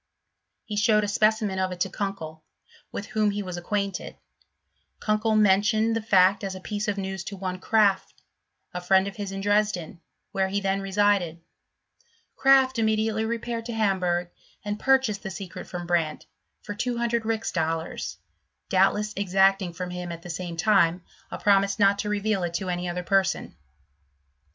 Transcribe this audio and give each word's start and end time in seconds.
He 0.65 0.77
showed 0.77 1.03
a 1.03 1.07
specimen 1.07 1.59
of 1.59 1.71
it 1.71 1.79
to 1.81 1.89
Kunkel, 1.91 2.43
with 2.91 3.05
whom 3.09 3.29
he 3.29 3.43
was 3.43 3.55
acquaint 3.55 4.01
ed: 4.01 4.17
Kunkel 4.99 5.35
mentioned 5.35 5.95
the 5.95 6.01
fact 6.01 6.43
as 6.43 6.55
a 6.55 6.59
piece 6.59 6.87
of 6.87 6.97
news 6.97 7.23
to 7.25 7.37
one 7.37 7.59
Kraft, 7.59 8.15
a 8.73 8.81
friend 8.81 9.07
of 9.07 9.17
his 9.17 9.31
In 9.31 9.41
Dresden, 9.41 10.01
where 10.31 10.47
he 10.47 10.59
then 10.59 10.81
Sesided: 10.81 11.39
Kraft 12.35 12.79
immediately 12.79 13.25
repaired 13.25 13.67
to 13.67 13.73
Hamburg, 13.75 14.31
and 14.65 14.79
purchased 14.79 15.21
the 15.21 15.29
secret 15.29 15.67
from 15.67 15.85
Brandt 15.85 16.25
for 16.63 16.73
200 16.73 17.23
rix 17.23 17.51
dol 17.51 17.77
lars, 17.77 18.17
doubtless 18.69 19.13
exacting 19.15 19.71
from 19.71 19.91
him, 19.91 20.11
at 20.11 20.23
the 20.23 20.31
same 20.31 20.57
time, 20.57 21.03
R 21.29 21.37
promise 21.39 21.77
not 21.77 21.99
to 21.99 22.09
reveal 22.09 22.41
it 22.41 22.55
to 22.55 22.69
any 22.69 22.89
other 22.89 23.03
person, 23.03 23.49
Sw^n. 23.51 23.55